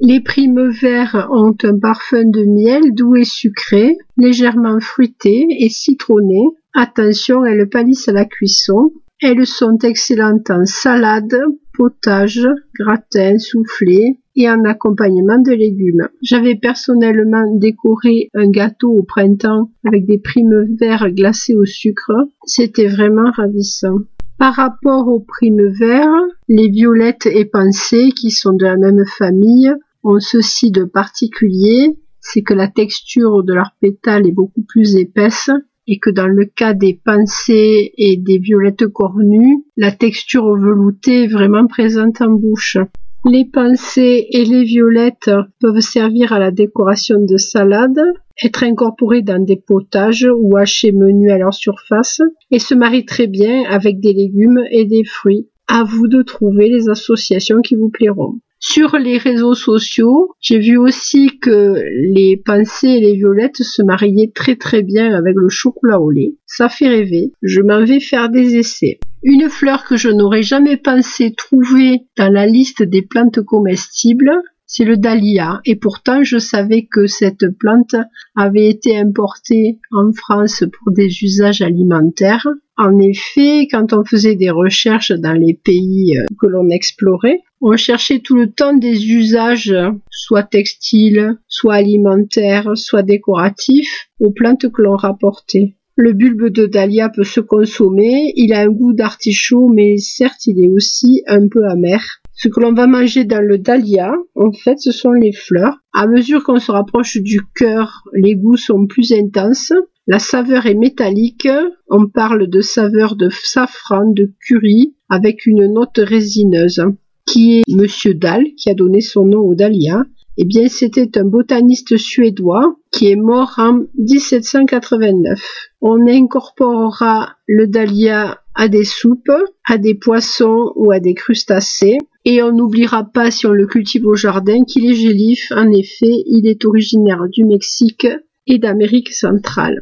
Les 0.00 0.20
primes 0.20 0.70
verts 0.70 1.28
ont 1.32 1.56
un 1.64 1.76
parfum 1.76 2.24
de 2.24 2.44
miel 2.44 2.94
doux 2.94 3.16
et 3.16 3.24
sucré, 3.24 3.98
légèrement 4.16 4.78
fruité 4.78 5.46
et 5.58 5.68
citronné. 5.68 6.40
Attention, 6.72 7.44
elles 7.44 7.68
pâlissent 7.68 8.08
à 8.08 8.12
la 8.12 8.24
cuisson. 8.24 8.92
Elles 9.20 9.46
sont 9.46 9.76
excellentes 9.82 10.50
en 10.50 10.64
salade, 10.64 11.36
potage, 11.74 12.48
gratin, 12.78 13.38
soufflé 13.38 14.20
et 14.36 14.48
en 14.48 14.62
accompagnement 14.64 15.38
de 15.38 15.50
légumes. 15.50 16.08
J'avais 16.22 16.54
personnellement 16.54 17.52
décoré 17.56 18.30
un 18.34 18.48
gâteau 18.48 18.90
au 18.90 19.02
printemps 19.02 19.72
avec 19.84 20.06
des 20.06 20.18
primes 20.18 20.76
verts 20.78 21.10
glacées 21.10 21.56
au 21.56 21.64
sucre. 21.64 22.12
C'était 22.44 22.86
vraiment 22.86 23.32
ravissant. 23.32 23.96
Par 24.38 24.54
rapport 24.54 25.08
aux 25.08 25.18
primes 25.18 25.66
verts, 25.66 26.22
les 26.46 26.68
violettes 26.68 27.26
épensées, 27.26 28.10
qui 28.12 28.30
sont 28.30 28.52
de 28.52 28.64
la 28.64 28.76
même 28.76 29.04
famille, 29.18 29.74
ceci 30.18 30.70
de 30.70 30.84
particulier, 30.84 31.96
c'est 32.20 32.42
que 32.42 32.54
la 32.54 32.68
texture 32.68 33.42
de 33.44 33.54
leurs 33.54 33.72
pétales 33.80 34.26
est 34.26 34.32
beaucoup 34.32 34.62
plus 34.62 34.96
épaisse 34.96 35.50
et 35.86 35.98
que 35.98 36.10
dans 36.10 36.26
le 36.26 36.44
cas 36.44 36.74
des 36.74 37.00
pensées 37.02 37.92
et 37.96 38.18
des 38.18 38.38
violettes 38.38 38.86
cornues, 38.86 39.64
la 39.76 39.90
texture 39.90 40.54
veloutée 40.54 41.24
est 41.24 41.32
vraiment 41.32 41.66
présente 41.66 42.20
en 42.20 42.30
bouche. 42.30 42.76
Les 43.24 43.46
pensées 43.46 44.26
et 44.30 44.44
les 44.44 44.64
violettes 44.64 45.30
peuvent 45.60 45.80
servir 45.80 46.32
à 46.32 46.38
la 46.38 46.50
décoration 46.50 47.16
de 47.20 47.36
salades, 47.36 48.00
être 48.44 48.62
incorporées 48.62 49.22
dans 49.22 49.42
des 49.42 49.56
potages 49.56 50.28
ou 50.38 50.56
hachés 50.56 50.92
menus 50.92 51.32
à 51.32 51.38
leur 51.38 51.54
surface 51.54 52.20
et 52.50 52.58
se 52.58 52.74
marient 52.74 53.06
très 53.06 53.26
bien 53.26 53.64
avec 53.68 53.98
des 53.98 54.12
légumes 54.12 54.62
et 54.70 54.84
des 54.84 55.04
fruits. 55.04 55.48
À 55.66 55.84
vous 55.84 56.06
de 56.06 56.22
trouver 56.22 56.68
les 56.68 56.88
associations 56.88 57.60
qui 57.60 57.76
vous 57.76 57.90
plairont. 57.90 58.40
Sur 58.60 58.98
les 58.98 59.18
réseaux 59.18 59.54
sociaux, 59.54 60.34
j'ai 60.40 60.58
vu 60.58 60.76
aussi 60.76 61.38
que 61.40 61.74
les 62.12 62.36
pensées 62.36 62.88
et 62.88 63.00
les 63.00 63.14
violettes 63.14 63.62
se 63.62 63.82
mariaient 63.82 64.32
très 64.34 64.56
très 64.56 64.82
bien 64.82 65.14
avec 65.14 65.34
le 65.36 65.48
chocolat 65.48 66.00
au 66.00 66.10
lait. 66.10 66.34
Ça 66.44 66.68
fait 66.68 66.88
rêver. 66.88 67.32
Je 67.42 67.60
m'en 67.60 67.84
vais 67.84 68.00
faire 68.00 68.30
des 68.30 68.56
essais. 68.56 68.98
Une 69.22 69.48
fleur 69.48 69.84
que 69.84 69.96
je 69.96 70.08
n'aurais 70.08 70.42
jamais 70.42 70.76
pensé 70.76 71.34
trouver 71.36 72.02
dans 72.16 72.32
la 72.32 72.46
liste 72.46 72.82
des 72.82 73.02
plantes 73.02 73.40
comestibles, 73.42 74.32
c'est 74.66 74.84
le 74.84 74.96
dahlia. 74.96 75.60
Et 75.64 75.76
pourtant, 75.76 76.22
je 76.22 76.38
savais 76.38 76.86
que 76.90 77.06
cette 77.06 77.46
plante 77.58 77.96
avait 78.36 78.68
été 78.68 78.98
importée 78.98 79.78
en 79.92 80.12
France 80.12 80.64
pour 80.78 80.92
des 80.92 81.22
usages 81.22 81.62
alimentaires. 81.62 82.46
En 82.76 82.98
effet, 83.00 83.66
quand 83.70 83.92
on 83.92 84.04
faisait 84.04 84.36
des 84.36 84.50
recherches 84.50 85.12
dans 85.12 85.32
les 85.32 85.54
pays 85.54 86.16
euh, 86.18 86.26
que 86.38 86.46
l'on 86.46 86.68
explorait, 86.68 87.40
on 87.60 87.76
cherchait 87.76 88.20
tout 88.20 88.36
le 88.36 88.50
temps 88.50 88.76
des 88.76 89.10
usages, 89.10 89.74
soit 90.10 90.44
textiles, 90.44 91.38
soit 91.48 91.74
alimentaires, 91.74 92.76
soit 92.76 93.02
décoratifs, 93.02 94.08
aux 94.20 94.30
plantes 94.30 94.70
que 94.70 94.82
l'on 94.82 94.96
rapportait. 94.96 95.74
Le 95.96 96.12
bulbe 96.12 96.50
de 96.50 96.66
dahlia 96.66 97.08
peut 97.08 97.24
se 97.24 97.40
consommer, 97.40 98.32
il 98.36 98.52
a 98.52 98.60
un 98.60 98.68
goût 98.68 98.92
d'artichaut, 98.92 99.68
mais 99.74 99.96
certes 99.96 100.46
il 100.46 100.64
est 100.64 100.70
aussi 100.70 101.22
un 101.26 101.48
peu 101.48 101.66
amer. 101.66 102.20
Ce 102.34 102.46
que 102.46 102.60
l'on 102.60 102.72
va 102.72 102.86
manger 102.86 103.24
dans 103.24 103.44
le 103.44 103.58
dahlia, 103.58 104.12
en 104.36 104.52
fait, 104.52 104.78
ce 104.78 104.92
sont 104.92 105.10
les 105.10 105.32
fleurs. 105.32 105.78
À 105.92 106.06
mesure 106.06 106.44
qu'on 106.44 106.60
se 106.60 106.70
rapproche 106.70 107.16
du 107.16 107.40
cœur, 107.56 108.04
les 108.12 108.36
goûts 108.36 108.56
sont 108.56 108.86
plus 108.86 109.12
intenses. 109.12 109.72
La 110.06 110.20
saveur 110.20 110.66
est 110.66 110.76
métallique. 110.76 111.48
On 111.88 112.06
parle 112.06 112.48
de 112.48 112.60
saveur 112.60 113.16
de 113.16 113.28
safran, 113.28 114.12
de 114.12 114.32
curry, 114.46 114.94
avec 115.08 115.46
une 115.46 115.66
note 115.72 115.98
résineuse 115.98 116.84
qui 117.28 117.58
est 117.58 117.62
Monsieur 117.68 118.14
Dahl, 118.14 118.44
qui 118.56 118.70
a 118.70 118.74
donné 118.74 119.00
son 119.00 119.24
nom 119.24 119.40
au 119.40 119.54
dahlia, 119.54 120.04
eh 120.40 120.44
bien, 120.44 120.68
c'était 120.68 121.18
un 121.18 121.24
botaniste 121.24 121.96
suédois 121.96 122.76
qui 122.92 123.10
est 123.10 123.16
mort 123.16 123.54
en 123.58 123.80
1789. 123.98 125.40
On 125.80 126.06
incorporera 126.06 127.30
le 127.46 127.66
dahlia 127.66 128.40
à 128.54 128.68
des 128.68 128.84
soupes, 128.84 129.32
à 129.68 129.78
des 129.78 129.96
poissons 129.96 130.72
ou 130.76 130.92
à 130.92 131.00
des 131.00 131.14
crustacés. 131.14 131.98
Et 132.24 132.40
on 132.40 132.52
n'oubliera 132.52 133.02
pas, 133.02 133.32
si 133.32 133.46
on 133.46 133.52
le 133.52 133.66
cultive 133.66 134.06
au 134.06 134.14
jardin, 134.14 134.62
qu'il 134.62 134.88
est 134.88 134.94
gélif. 134.94 135.50
En 135.50 135.72
effet, 135.72 136.22
il 136.26 136.46
est 136.46 136.64
originaire 136.64 137.24
du 137.32 137.44
Mexique 137.44 138.06
et 138.46 138.58
d'Amérique 138.58 139.12
centrale. 139.12 139.80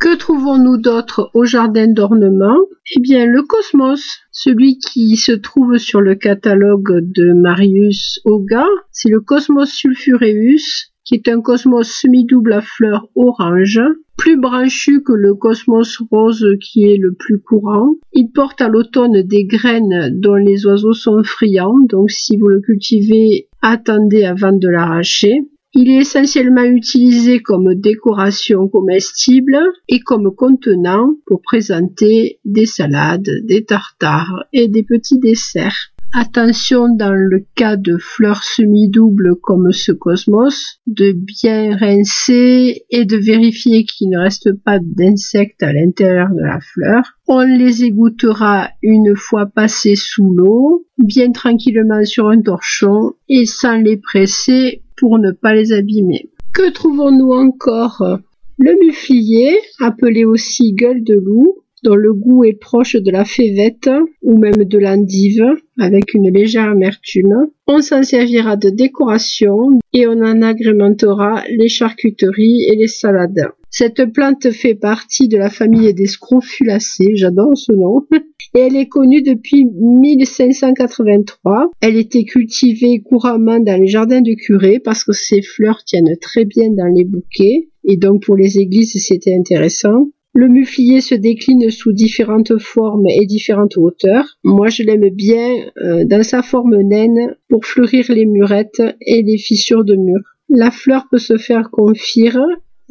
Que 0.00 0.16
trouvons-nous 0.16 0.78
d'autre 0.78 1.30
au 1.32 1.44
jardin 1.44 1.86
d'ornement? 1.86 2.58
Eh 2.96 3.00
bien, 3.00 3.24
le 3.24 3.42
cosmos, 3.42 4.02
celui 4.32 4.78
qui 4.78 5.16
se 5.16 5.32
trouve 5.32 5.76
sur 5.76 6.00
le 6.00 6.14
catalogue 6.14 7.00
de 7.00 7.32
Marius 7.34 8.20
Oga, 8.24 8.64
c'est 8.90 9.10
le 9.10 9.20
Cosmos 9.20 9.70
sulfureus, 9.70 10.92
qui 11.04 11.14
est 11.14 11.28
un 11.28 11.40
cosmos 11.40 11.88
semi-double 11.88 12.52
à 12.52 12.60
fleurs 12.60 13.08
orange, 13.14 13.80
plus 14.16 14.38
branchu 14.38 15.02
que 15.02 15.12
le 15.12 15.34
cosmos 15.34 15.98
rose 16.10 16.46
qui 16.60 16.84
est 16.84 16.96
le 16.96 17.12
plus 17.12 17.40
courant. 17.40 17.96
Il 18.12 18.30
porte 18.30 18.60
à 18.60 18.68
l'automne 18.68 19.22
des 19.22 19.44
graines 19.44 20.10
dont 20.20 20.36
les 20.36 20.64
oiseaux 20.66 20.92
sont 20.92 21.22
friands, 21.24 21.80
donc 21.88 22.10
si 22.10 22.36
vous 22.36 22.46
le 22.46 22.60
cultivez, 22.60 23.48
attendez 23.60 24.24
avant 24.24 24.52
de 24.52 24.68
l'arracher. 24.68 25.40
Il 25.74 25.90
est 25.90 26.00
essentiellement 26.00 26.64
utilisé 26.64 27.40
comme 27.40 27.74
décoration 27.74 28.68
comestible 28.68 29.56
et 29.88 30.00
comme 30.00 30.34
contenant 30.34 31.14
pour 31.26 31.40
présenter 31.40 32.40
des 32.44 32.66
salades, 32.66 33.30
des 33.44 33.64
tartares 33.64 34.44
et 34.52 34.68
des 34.68 34.82
petits 34.82 35.18
desserts. 35.18 35.91
Attention 36.14 36.94
dans 36.94 37.14
le 37.14 37.46
cas 37.54 37.76
de 37.76 37.96
fleurs 37.96 38.44
semi-doubles 38.44 39.36
comme 39.40 39.72
ce 39.72 39.92
cosmos, 39.92 40.78
de 40.86 41.12
bien 41.12 41.74
rincer 41.74 42.84
et 42.90 43.06
de 43.06 43.16
vérifier 43.16 43.84
qu'il 43.84 44.10
ne 44.10 44.18
reste 44.18 44.52
pas 44.62 44.78
d'insectes 44.78 45.62
à 45.62 45.72
l'intérieur 45.72 46.28
de 46.28 46.42
la 46.42 46.60
fleur. 46.60 47.02
On 47.28 47.40
les 47.40 47.84
égouttera 47.84 48.68
une 48.82 49.16
fois 49.16 49.46
passés 49.46 49.96
sous 49.96 50.34
l'eau, 50.34 50.86
bien 50.98 51.32
tranquillement 51.32 52.04
sur 52.04 52.28
un 52.28 52.42
torchon 52.42 53.14
et 53.30 53.46
sans 53.46 53.78
les 53.78 53.96
presser 53.96 54.82
pour 54.98 55.18
ne 55.18 55.30
pas 55.30 55.54
les 55.54 55.72
abîmer. 55.72 56.28
Que 56.52 56.70
trouvons-nous 56.70 57.32
encore? 57.32 58.18
Le 58.58 58.74
muflier, 58.84 59.56
appelé 59.80 60.26
aussi 60.26 60.74
gueule 60.74 61.02
de 61.02 61.14
loup, 61.14 61.61
dont 61.82 61.94
le 61.94 62.14
goût 62.14 62.44
est 62.44 62.58
proche 62.58 62.96
de 62.96 63.10
la 63.10 63.24
févette 63.24 63.90
ou 64.22 64.38
même 64.38 64.64
de 64.64 64.78
l'endive, 64.78 65.44
avec 65.78 66.14
une 66.14 66.32
légère 66.32 66.70
amertume. 66.70 67.48
On 67.66 67.80
s'en 67.80 68.02
servira 68.02 68.56
de 68.56 68.70
décoration 68.70 69.78
et 69.92 70.06
on 70.06 70.22
en 70.22 70.42
agrémentera 70.42 71.44
les 71.48 71.68
charcuteries 71.68 72.64
et 72.70 72.76
les 72.76 72.88
salades. 72.88 73.48
Cette 73.70 74.12
plante 74.12 74.50
fait 74.50 74.74
partie 74.74 75.28
de 75.28 75.38
la 75.38 75.48
famille 75.48 75.94
des 75.94 76.06
scrofulacées, 76.06 77.16
j'adore 77.16 77.56
ce 77.56 77.72
nom, 77.72 78.06
et 78.54 78.58
elle 78.58 78.76
est 78.76 78.88
connue 78.88 79.22
depuis 79.22 79.64
1583. 79.64 81.70
Elle 81.80 81.96
était 81.96 82.24
cultivée 82.24 83.00
couramment 83.00 83.60
dans 83.60 83.80
les 83.80 83.86
jardins 83.86 84.20
de 84.20 84.34
curé 84.34 84.78
parce 84.78 85.04
que 85.04 85.12
ses 85.12 85.40
fleurs 85.40 85.84
tiennent 85.84 86.16
très 86.20 86.44
bien 86.44 86.68
dans 86.70 86.92
les 86.94 87.06
bouquets, 87.06 87.70
et 87.84 87.96
donc 87.96 88.24
pour 88.24 88.36
les 88.36 88.58
églises 88.58 89.02
c'était 89.02 89.34
intéressant. 89.34 90.08
Le 90.34 90.48
muflier 90.48 91.02
se 91.02 91.14
décline 91.14 91.70
sous 91.70 91.92
différentes 91.92 92.58
formes 92.58 93.06
et 93.06 93.26
différentes 93.26 93.76
hauteurs. 93.76 94.38
Moi, 94.44 94.68
je 94.68 94.82
l'aime 94.82 95.10
bien 95.10 95.70
euh, 95.76 96.04
dans 96.06 96.22
sa 96.22 96.42
forme 96.42 96.76
naine 96.80 97.36
pour 97.50 97.66
fleurir 97.66 98.06
les 98.08 98.24
murettes 98.24 98.82
et 99.02 99.22
les 99.22 99.36
fissures 99.36 99.84
de 99.84 99.94
murs. 99.94 100.36
La 100.48 100.70
fleur 100.70 101.06
peut 101.10 101.18
se 101.18 101.36
faire 101.36 101.70
confire. 101.70 102.40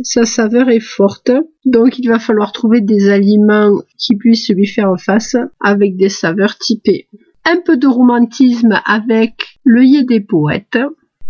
Sa 0.04 0.26
saveur 0.26 0.70
est 0.70 0.80
forte, 0.80 1.32
donc 1.66 1.98
il 1.98 2.08
va 2.08 2.20
falloir 2.20 2.52
trouver 2.52 2.82
des 2.82 3.10
aliments 3.10 3.82
qui 3.98 4.16
puissent 4.16 4.50
lui 4.50 4.68
faire 4.68 4.94
face 5.00 5.36
avec 5.60 5.96
des 5.96 6.10
saveurs 6.10 6.58
typées. 6.58 7.08
Un 7.46 7.58
peu 7.66 7.76
de 7.76 7.88
romantisme 7.88 8.80
avec 8.86 9.34
l'œillet 9.64 10.04
des 10.04 10.22
poètes. 10.22 10.78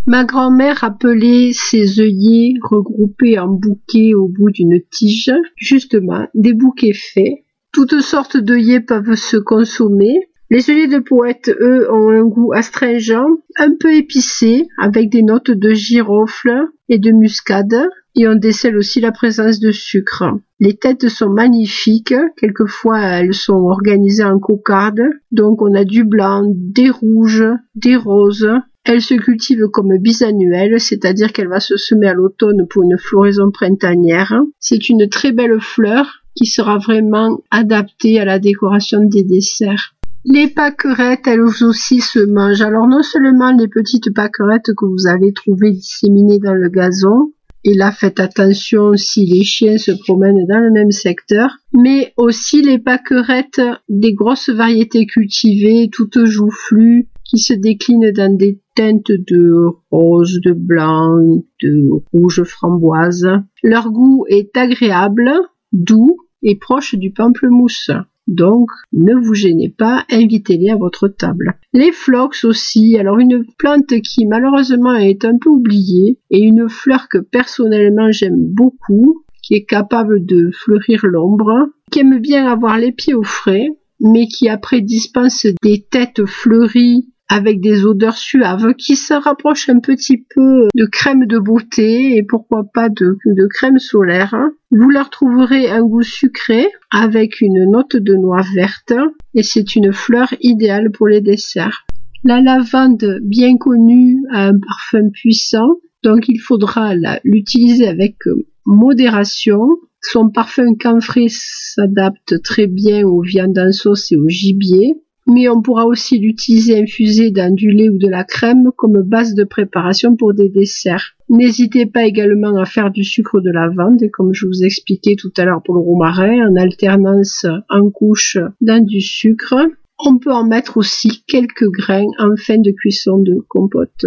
Ma 0.07 0.25
grand-mère 0.25 0.83
appelait 0.83 1.51
ces 1.53 1.99
œillets 1.99 2.55
regroupés 2.63 3.37
en 3.37 3.47
bouquets 3.47 4.15
au 4.15 4.27
bout 4.27 4.49
d'une 4.49 4.81
tige, 4.89 5.31
justement, 5.55 6.27
des 6.33 6.53
bouquets 6.53 6.93
faits. 6.93 7.45
Toutes 7.71 8.01
sortes 8.01 8.35
d'œillets 8.35 8.81
peuvent 8.81 9.13
se 9.13 9.37
consommer. 9.37 10.15
Les 10.49 10.71
œillets 10.71 10.87
de 10.87 10.97
poète, 10.97 11.49
eux, 11.49 11.87
ont 11.91 12.09
un 12.09 12.23
goût 12.23 12.51
astringent, 12.51 13.27
un 13.57 13.75
peu 13.79 13.93
épicé, 13.93 14.67
avec 14.79 15.09
des 15.09 15.21
notes 15.21 15.51
de 15.51 15.69
girofle 15.71 16.67
et 16.89 16.97
de 16.97 17.11
muscade, 17.11 17.87
et 18.15 18.27
on 18.27 18.35
décèle 18.35 18.77
aussi 18.77 18.99
la 19.01 19.11
présence 19.11 19.59
de 19.59 19.71
sucre. 19.71 20.25
Les 20.59 20.75
têtes 20.75 21.07
sont 21.09 21.29
magnifiques, 21.29 22.15
quelquefois 22.37 22.99
elles 22.99 23.33
sont 23.33 23.53
organisées 23.67 24.25
en 24.25 24.39
cocarde, 24.39 25.01
donc 25.31 25.61
on 25.61 25.73
a 25.75 25.85
du 25.85 26.03
blanc, 26.03 26.43
des 26.53 26.89
rouges, 26.89 27.45
des 27.75 27.95
roses, 27.95 28.49
elle 28.83 29.01
se 29.01 29.13
cultive 29.13 29.67
comme 29.67 29.97
bisannuelle, 29.97 30.79
c'est-à-dire 30.79 31.31
qu'elle 31.31 31.47
va 31.47 31.59
se 31.59 31.77
semer 31.77 32.07
à 32.07 32.13
l'automne 32.13 32.65
pour 32.67 32.83
une 32.83 32.97
floraison 32.97 33.51
printanière. 33.51 34.41
C'est 34.59 34.89
une 34.89 35.07
très 35.07 35.31
belle 35.31 35.59
fleur 35.61 36.23
qui 36.35 36.45
sera 36.45 36.77
vraiment 36.77 37.41
adaptée 37.51 38.19
à 38.19 38.25
la 38.25 38.39
décoration 38.39 39.03
des 39.03 39.23
desserts. 39.23 39.93
Les 40.23 40.47
pâquerettes, 40.47 41.27
elles 41.27 41.41
aussi 41.41 41.99
se 41.99 42.19
mangent. 42.19 42.61
Alors 42.61 42.87
non 42.87 43.03
seulement 43.03 43.51
les 43.51 43.67
petites 43.67 44.13
pâquerettes 44.13 44.71
que 44.77 44.85
vous 44.85 45.07
allez 45.07 45.33
trouver 45.33 45.71
disséminées 45.71 46.39
dans 46.39 46.53
le 46.53 46.69
gazon, 46.69 47.33
et 47.63 47.75
là 47.75 47.91
faites 47.91 48.19
attention 48.19 48.95
si 48.95 49.25
les 49.25 49.43
chiens 49.43 49.77
se 49.77 49.91
promènent 49.91 50.47
dans 50.47 50.59
le 50.59 50.71
même 50.71 50.91
secteur, 50.91 51.57
mais 51.73 52.13
aussi 52.17 52.61
les 52.61 52.79
pâquerettes 52.79 53.61
des 53.89 54.13
grosses 54.13 54.49
variétés 54.49 55.05
cultivées, 55.05 55.89
toutes 55.91 56.25
joufflues, 56.25 57.07
qui 57.31 57.39
se 57.39 57.53
déclinent 57.53 58.11
dans 58.11 58.35
des 58.35 58.59
teintes 58.75 59.11
de 59.11 59.65
rose, 59.89 60.39
de 60.43 60.53
blanc, 60.53 61.17
de 61.61 61.89
rouge 62.11 62.43
framboise. 62.43 63.27
Leur 63.63 63.91
goût 63.91 64.25
est 64.29 64.55
agréable, 64.57 65.31
doux 65.71 66.17
et 66.43 66.57
proche 66.57 66.95
du 66.95 67.11
pamplemousse. 67.11 67.91
Donc, 68.27 68.69
ne 68.93 69.13
vous 69.15 69.33
gênez 69.33 69.69
pas, 69.69 70.05
invitez-les 70.11 70.69
à 70.69 70.75
votre 70.75 71.07
table. 71.07 71.55
Les 71.73 71.91
phlox 71.91 72.45
aussi, 72.45 72.97
alors 72.97 73.19
une 73.19 73.45
plante 73.57 73.99
qui 74.01 74.25
malheureusement 74.25 74.93
est 74.93 75.25
un 75.25 75.37
peu 75.37 75.49
oubliée 75.49 76.19
et 76.29 76.39
une 76.39 76.69
fleur 76.69 77.07
que 77.09 77.17
personnellement 77.17 78.11
j'aime 78.11 78.37
beaucoup, 78.37 79.23
qui 79.41 79.55
est 79.55 79.65
capable 79.65 80.25
de 80.25 80.51
fleurir 80.53 81.05
l'ombre, 81.05 81.67
qui 81.91 82.01
aime 82.01 82.19
bien 82.19 82.45
avoir 82.45 82.77
les 82.77 82.91
pieds 82.91 83.15
au 83.15 83.23
frais, 83.23 83.67
mais 83.99 84.27
qui 84.27 84.49
après 84.49 84.81
dispense 84.81 85.45
des 85.61 85.85
têtes 85.89 86.25
fleuries 86.25 87.10
avec 87.31 87.61
des 87.61 87.85
odeurs 87.85 88.17
suaves 88.17 88.73
qui 88.73 88.97
se 88.97 89.13
rapprochent 89.13 89.69
un 89.69 89.79
petit 89.79 90.17
peu 90.17 90.67
de 90.75 90.85
crème 90.85 91.25
de 91.25 91.39
beauté 91.39 92.17
et 92.17 92.23
pourquoi 92.23 92.65
pas 92.73 92.89
de, 92.89 93.17
crème 93.47 93.79
solaire. 93.79 94.35
Vous 94.69 94.89
la 94.89 95.03
retrouverez 95.03 95.69
un 95.69 95.81
goût 95.81 96.03
sucré 96.03 96.67
avec 96.91 97.39
une 97.39 97.71
note 97.71 97.95
de 97.95 98.15
noix 98.15 98.43
verte 98.53 98.93
et 99.33 99.43
c'est 99.43 99.77
une 99.77 99.93
fleur 99.93 100.27
idéale 100.41 100.91
pour 100.91 101.07
les 101.07 101.21
desserts. 101.21 101.85
La 102.25 102.41
lavande, 102.41 103.19
bien 103.21 103.55
connue, 103.55 104.17
a 104.31 104.47
un 104.47 104.59
parfum 104.59 105.09
puissant, 105.13 105.77
donc 106.03 106.27
il 106.27 106.37
faudra 106.37 106.95
l'utiliser 107.23 107.87
avec 107.87 108.17
modération. 108.65 109.69
Son 110.01 110.29
parfum 110.29 110.75
camphré 110.77 111.27
s'adapte 111.29 112.41
très 112.43 112.67
bien 112.67 113.07
aux 113.07 113.21
viandes 113.21 113.57
en 113.57 113.71
sauce 113.71 114.11
et 114.11 114.17
au 114.17 114.27
gibier 114.27 114.97
mais 115.27 115.49
on 115.49 115.61
pourra 115.61 115.85
aussi 115.85 116.19
l'utiliser 116.19 116.81
infusé 116.81 117.31
dans 117.31 117.53
du 117.53 117.71
lait 117.71 117.89
ou 117.89 117.97
de 117.97 118.07
la 118.07 118.23
crème 118.23 118.71
comme 118.75 119.01
base 119.03 119.33
de 119.33 119.43
préparation 119.43 120.15
pour 120.15 120.33
des 120.33 120.49
desserts. 120.49 121.15
N'hésitez 121.29 121.85
pas 121.85 122.05
également 122.05 122.57
à 122.57 122.65
faire 122.65 122.91
du 122.91 123.03
sucre 123.03 123.39
de 123.39 123.51
lavande, 123.51 124.03
comme 124.11 124.33
je 124.33 124.45
vous 124.45 124.63
expliquais 124.63 125.15
tout 125.15 125.31
à 125.37 125.45
l'heure 125.45 125.63
pour 125.63 125.75
le 125.75 125.81
romarin, 125.81 126.49
en 126.49 126.55
alternance 126.55 127.45
en 127.69 127.89
couche 127.89 128.37
dans 128.59 128.83
du 128.83 129.01
sucre. 129.01 129.55
On 130.03 130.17
peut 130.17 130.33
en 130.33 130.45
mettre 130.45 130.77
aussi 130.77 131.23
quelques 131.27 131.69
grains 131.69 132.07
en 132.19 132.35
fin 132.35 132.57
de 132.57 132.71
cuisson 132.71 133.19
de 133.19 133.35
compote. 133.47 134.05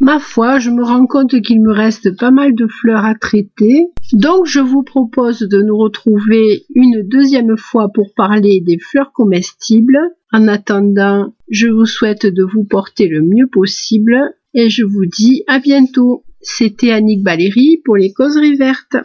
Ma 0.00 0.18
foi, 0.18 0.58
je 0.58 0.70
me 0.70 0.82
rends 0.82 1.06
compte 1.06 1.40
qu'il 1.42 1.62
me 1.62 1.72
reste 1.72 2.18
pas 2.18 2.30
mal 2.30 2.54
de 2.54 2.66
fleurs 2.66 3.04
à 3.04 3.14
traiter. 3.14 3.86
Donc 4.12 4.46
je 4.46 4.60
vous 4.60 4.82
propose 4.82 5.40
de 5.40 5.62
nous 5.62 5.76
retrouver 5.76 6.64
une 6.74 7.02
deuxième 7.02 7.56
fois 7.56 7.88
pour 7.94 8.12
parler 8.14 8.60
des 8.60 8.78
fleurs 8.78 9.12
comestibles. 9.12 9.98
En 10.32 10.48
attendant, 10.48 11.34
je 11.50 11.68
vous 11.68 11.84
souhaite 11.84 12.24
de 12.24 12.42
vous 12.42 12.64
porter 12.64 13.06
le 13.06 13.20
mieux 13.20 13.46
possible 13.46 14.16
et 14.54 14.70
je 14.70 14.82
vous 14.82 15.04
dis 15.04 15.44
à 15.46 15.58
bientôt. 15.58 16.24
C'était 16.40 16.90
Annick 16.90 17.22
Valérie 17.22 17.80
pour 17.84 17.96
les 17.96 18.12
causeries 18.12 18.56
vertes. 18.56 18.96